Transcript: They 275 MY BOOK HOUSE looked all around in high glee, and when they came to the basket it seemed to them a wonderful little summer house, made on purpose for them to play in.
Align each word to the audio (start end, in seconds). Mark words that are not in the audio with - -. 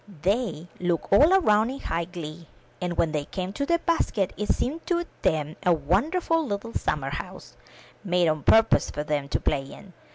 They 0.23 0.67
275 0.79 0.81
MY 0.81 0.87
BOOK 0.87 1.01
HOUSE 1.01 1.13
looked 1.13 1.13
all 1.13 1.43
around 1.51 1.69
in 1.69 1.79
high 1.81 2.05
glee, 2.05 2.47
and 2.81 2.97
when 2.97 3.11
they 3.11 3.25
came 3.25 3.53
to 3.53 3.67
the 3.67 3.77
basket 3.77 4.33
it 4.35 4.49
seemed 4.49 4.87
to 4.87 5.05
them 5.21 5.55
a 5.61 5.73
wonderful 5.73 6.43
little 6.43 6.73
summer 6.73 7.11
house, 7.11 7.55
made 8.03 8.27
on 8.27 8.41
purpose 8.41 8.89
for 8.89 9.03
them 9.03 9.29
to 9.29 9.39
play 9.39 9.61
in. 9.71 9.93